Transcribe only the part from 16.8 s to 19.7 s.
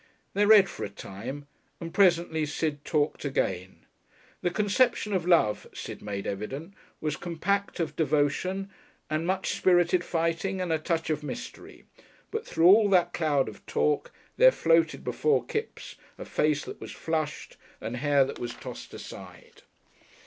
was flushed and hair that was tossed aside.